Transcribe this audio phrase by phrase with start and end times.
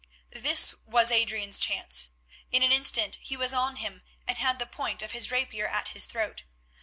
[0.33, 2.09] This was Adrian's chance.
[2.51, 5.89] In an instant he was on him and had the point of his rapier at
[5.89, 6.41] his throat.